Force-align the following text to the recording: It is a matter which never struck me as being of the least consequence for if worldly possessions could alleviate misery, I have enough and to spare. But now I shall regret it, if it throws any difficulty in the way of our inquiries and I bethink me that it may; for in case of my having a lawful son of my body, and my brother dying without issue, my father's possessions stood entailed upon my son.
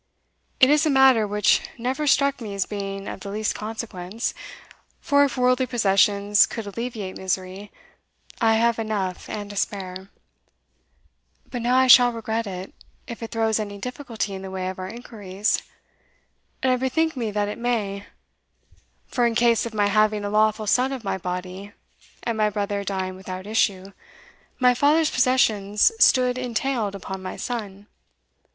It 0.59 0.71
is 0.71 0.83
a 0.87 0.89
matter 0.89 1.27
which 1.27 1.61
never 1.77 2.07
struck 2.07 2.41
me 2.41 2.55
as 2.55 2.65
being 2.65 3.07
of 3.07 3.19
the 3.19 3.29
least 3.29 3.53
consequence 3.53 4.33
for 4.99 5.23
if 5.25 5.37
worldly 5.37 5.67
possessions 5.67 6.47
could 6.47 6.65
alleviate 6.65 7.17
misery, 7.17 7.71
I 8.41 8.55
have 8.55 8.79
enough 8.79 9.29
and 9.29 9.47
to 9.51 9.55
spare. 9.55 10.09
But 11.51 11.61
now 11.61 11.75
I 11.77 11.85
shall 11.85 12.11
regret 12.13 12.47
it, 12.47 12.73
if 13.05 13.21
it 13.21 13.29
throws 13.29 13.59
any 13.59 13.77
difficulty 13.77 14.33
in 14.33 14.41
the 14.41 14.49
way 14.49 14.69
of 14.69 14.79
our 14.79 14.87
inquiries 14.89 15.61
and 16.63 16.71
I 16.71 16.77
bethink 16.77 17.15
me 17.15 17.29
that 17.29 17.47
it 17.47 17.59
may; 17.59 18.07
for 19.05 19.27
in 19.27 19.35
case 19.35 19.67
of 19.67 19.73
my 19.75 19.85
having 19.85 20.25
a 20.25 20.31
lawful 20.31 20.65
son 20.65 20.91
of 20.91 21.03
my 21.03 21.19
body, 21.19 21.73
and 22.23 22.39
my 22.39 22.49
brother 22.49 22.83
dying 22.83 23.15
without 23.15 23.45
issue, 23.45 23.91
my 24.59 24.73
father's 24.73 25.11
possessions 25.11 25.91
stood 25.99 26.39
entailed 26.39 26.95
upon 26.95 27.21
my 27.21 27.37
son. 27.37 27.85